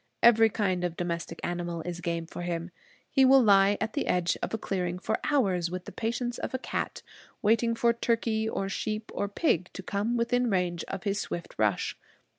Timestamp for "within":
10.17-10.49